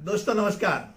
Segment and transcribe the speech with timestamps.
[0.00, 0.94] दोस्तों, नमस्कार।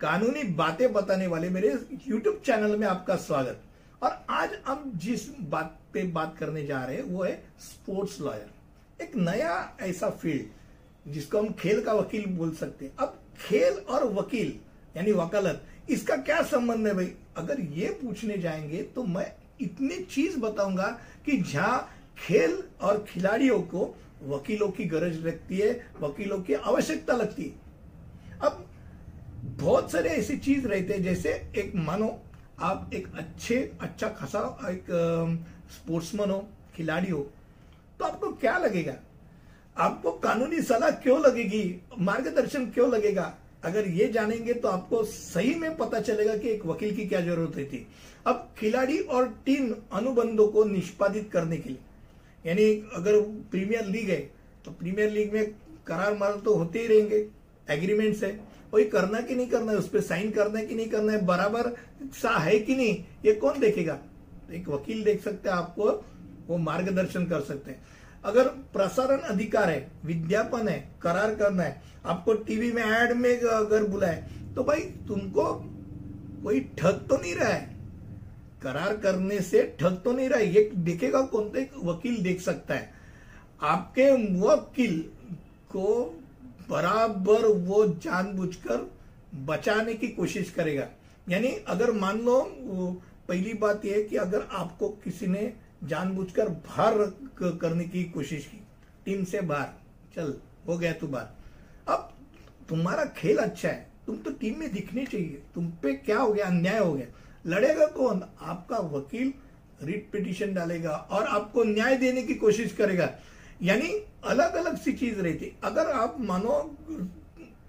[0.00, 1.70] कानूनी बातें बताने वाले मेरे
[2.08, 3.62] YouTube चैनल में आपका स्वागत।
[4.02, 9.02] और आज हम जिस बात पे बात करने जा रहे हैं, वो है स्पोर्ट्स लॉयर।
[9.02, 14.04] एक नया ऐसा फ़ील्ड, जिसको हम खेल का वकील बोल सकते हैं। अब खेल और
[14.12, 14.54] वकील,
[14.96, 17.12] यानी वकालत, इसका क्या संबंध है भाई?
[17.36, 20.86] अगर ये पूछने जाएँगे तो मैं इतनी चीज़ बताऊँगा
[21.26, 27.42] कि जहाँ खेल और खिलाड़ियों को वकीलों की गरज लगती है, वकीलों की आवश्यकता लगती
[27.42, 27.63] है।
[28.42, 28.64] अब
[29.60, 32.18] बहुत सारे ऐसी चीज़ रहते हैं, जैसे एक मानो
[32.60, 34.84] आप एक अच्छे अच्छा खासा, एक
[35.74, 37.20] स्पोर्ट्समैन हो, खिलाड़ी हो
[38.00, 38.94] तो आपको क्या लगेगा?
[39.76, 41.80] आपको कानूनी सलाह क्यों लगेगी?
[42.00, 43.34] मार्गदर्शन क्यों लगेगा?
[43.64, 47.56] अगर ये जानेंगे तो आपको सही में पता चलेगा कि एक वकील की क्या ज़रूरत
[47.56, 47.86] रहती।
[48.26, 51.78] अब खिलाड़ी और टीम अनुबंधों को निष्पादित करने के लिए,
[52.44, 54.20] यानी अगर प्रीमियर लीग है
[54.64, 55.50] तो प्रीमियर लीग में
[55.86, 57.26] करार मार तो होते ही रहेंगे।
[57.70, 58.38] एग्रीमेंट्स है।
[58.72, 61.24] वही करना कि नहीं करना है, उस पर साइन करना है कि नहीं करना है,
[61.26, 61.74] बराबर
[62.22, 63.98] सा है कि नहीं, ये कौन देखेगा?
[64.52, 65.90] एक वकील देख सकते हैं आपको,
[66.48, 67.82] वो मार्गदर्शन कर सकते हैं।
[68.24, 73.84] अगर प्रसारण अधिकार है, विज्ञापन है, करार करना है, आपको टीवी में एड में अगर
[73.84, 74.24] बुलाए
[74.56, 75.44] तो भाई तुमको
[76.42, 77.68] कोई ठग तो नहीं रहा है।
[78.62, 82.74] करार करने से ठग तो नहीं रहा है। ये देखेगा कौन तो वकील देख सकता
[82.74, 82.92] है।
[83.62, 85.00] आपके वकील
[85.70, 85.86] को
[86.68, 88.90] बराबर वो जानबूझकर
[89.46, 90.86] बचाने की कोशिश करेगा।
[91.28, 92.40] यानी अगर मान लो
[93.28, 95.52] पहली बात यह कि अगर आपको किसी ने
[95.84, 96.98] जानबूझकर बाहर
[97.60, 98.60] करने की कोशिश की,
[99.04, 99.68] टीम से बाहर,
[100.16, 100.34] चल,
[100.68, 102.12] हो गया तू बाहर। अब
[102.68, 106.46] तुम्हारा खेल अच्छा है, तुम तो टीम में दिखनी चाहिए, तुम पे क्या हो गया,
[106.46, 107.06] अन्याय हो गया,
[107.46, 108.22] लड़ेगा कौन?
[108.40, 109.32] आपका वकील
[109.82, 113.10] रिट पिटिशन डालेगा और आपको न्याय देने की कोशिश करेगा।
[113.62, 113.88] यानी
[114.24, 116.54] अलग अलग सी चीज़ रहती अगर आप मानो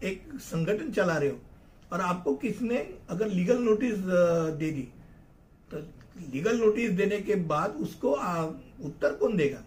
[0.04, 1.38] एक संगठन चला रहे हो
[1.94, 2.78] और आपको किसने
[3.10, 3.98] अगर लीगल नोटिस
[4.60, 4.88] दे दी
[5.72, 5.78] तो
[6.34, 8.12] लीगल नोटिस देने के बाद उसको
[8.86, 9.62] उत्तर कौन देगा?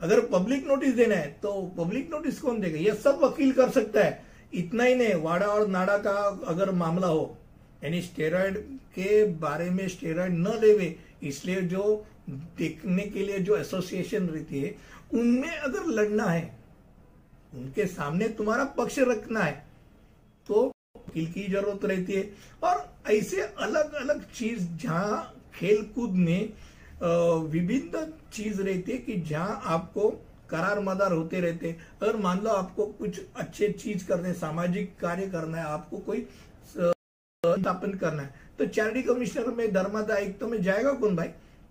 [0.00, 2.78] अगर पब्लिक नोटिस देना है तो पब्लिक नोटिस कौन देगा?
[2.78, 4.22] यह सब वकील कर सकता है।
[4.54, 6.12] इतना ही नहीं, वाड़ा और नाड़ा का
[6.46, 7.36] अगर मामला हो
[7.82, 8.56] यानी स्टेरॉयड
[8.94, 14.74] के बारे में स्टेरॉयड न लेवे, इसलिए जो देखने के लिए जो एसोसिएशन रहती है,
[15.14, 16.56] उनमें अगर लड़ना है,
[17.54, 19.52] उनके सामने तुम्हारा पक्ष रखना है
[20.48, 22.30] तो वकील की ज़रूरत रहती है।
[22.62, 26.52] और ऐसे अलग अलग चीज़ जहाँ खेल कूद में
[27.02, 30.08] विभिन्न चीज़ रहती है कि जहाँ आपको
[30.50, 35.58] करार मदार होते रहते अगर मान लो आपको कुछ अच्छे चीज़ करने सामाजिक कार्य करना
[35.58, 36.26] है, आपको कोई
[37.54, 41.28] स्थापन करना है। तो चैरिटी कमिश्नर में धर्मादायित्व में जाएगा कौन भाई?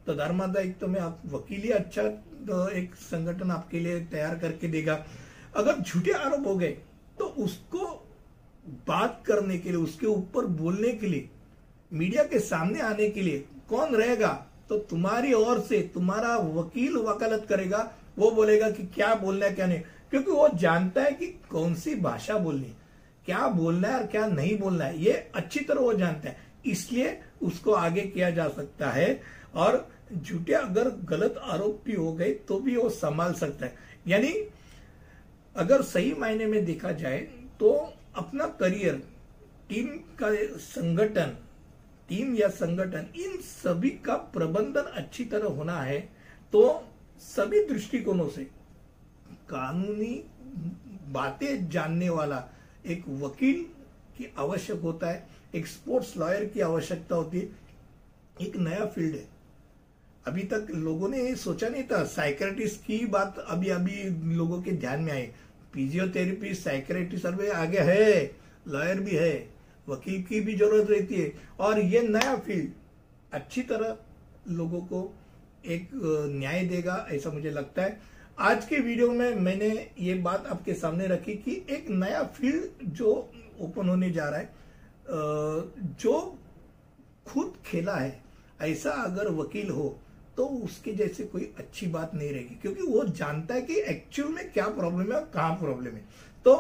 [0.08, 2.04] तो धर्मादायित्व में आप वकील ही अच्छा
[2.48, 5.06] तो एक संगठन आपके लिए तैयार करके देगा।
[5.56, 6.78] अगर झूठे आरोप हो गए
[7.20, 7.86] तो उसको
[8.88, 11.30] बात करने के लिए, उसके ऊपर बोलने के लिए,
[11.92, 14.32] मीडिया के सामने आने के लिए कौन रहेगा?
[14.70, 19.66] तो तुम्हारी ओर से तुम्हारा वकील वकालत करेगा। वो बोलेगा कि क्या बोलना है, क्या
[19.68, 22.74] नहीं। क्योंकि वो जानता है कि कौन सी भाषा बोलनी
[23.28, 27.20] क्या बोलना है और क्या नहीं बोलना है, ये अच्छी तरह वो जानता है। इसलिए
[27.44, 29.22] उसको आगे किया जा सकता है
[29.56, 33.76] और झूठे अगर गलत आरोप भी हो गए तो भी वो संभाल सकता है।
[34.08, 34.34] यानी
[35.56, 37.18] अगर सही मायने में देखा जाए
[37.60, 37.72] तो
[38.16, 39.02] अपना करियर,
[39.70, 39.88] टीम
[40.22, 41.38] का संगठन,
[42.10, 46.00] टीम या संगठन, इन सभी का प्रबंधन अच्छी तरह होना है
[46.54, 46.62] तो
[47.22, 48.44] सभी दृष्टिकोणों से
[49.50, 50.14] कानूनी
[51.12, 52.38] बातें जानने वाला
[52.86, 53.64] एक वकील
[54.18, 57.50] की आवश्यक होता है, एक स्पोर्ट्स लॉयर की आवश्यकता होती है,
[58.42, 59.28] एक नया फ़ील्ड है।
[60.26, 64.04] अभी तक लोगों ने सोचा नहीं था साइक्रेटिस्ट की बात अभी अभी
[64.36, 65.28] लोगों के ध्यान में आई।
[65.74, 68.32] फिजियोथेरेपी साइक्रेटिस्ट सर्वे आगे है
[68.68, 69.50] लॉयर भी है,
[69.88, 72.72] वकील की भी ज़रूरत रहती है। और ये नया फ़ील्ड
[73.34, 73.98] अच्छी तरह
[74.50, 75.14] लोगों को
[75.66, 78.00] एक न्याय देगा, ऐसा मुझे लगता है।
[78.38, 79.68] आज के वीडियो में मैंने
[80.00, 83.14] ये बात आपके सामने रखी कि एक नया फ़ील्ड जो
[83.62, 84.50] ओपन होने जा रहा है
[86.02, 86.14] जो
[87.28, 88.22] खुद खेला है,
[88.62, 89.88] ऐसा अगर वकील हो
[90.38, 94.52] तो उसके जैसे कोई अच्छी बात नहीं रहेगी, क्योंकि वो जानता है कि एक्चुअल में
[94.52, 96.06] क्या प्रॉब्लम है और कहाँ प्रॉब्लम है।
[96.46, 96.54] तो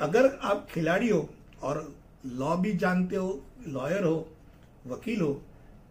[0.00, 1.28] अगर आप खिलाड़ी हो
[1.62, 1.82] और
[2.26, 4.28] लॉ भी जानते हो लॉयर हो,
[4.86, 5.32] वकील हो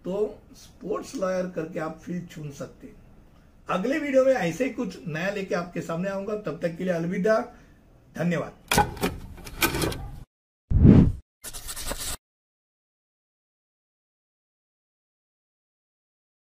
[0.05, 2.87] तो स्पोर्ट्स लॉयर करके आप फ़ील्ड चुन सकते
[3.69, 6.93] अगले वीडियो में ऐसे ही कुछ नया लेके आपके सामने आऊँगा। तब तक के लिए
[6.93, 7.39] अलविदा।
[8.17, 8.51] धन्यवाद।